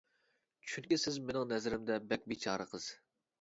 چۈنكى 0.71 0.97
سىز 1.01 1.19
مېنىڭ 1.25 1.45
نەزىرىمدە 1.51 1.99
بەك 2.13 2.25
بىچارە 2.33 2.69
قىز. 2.73 2.89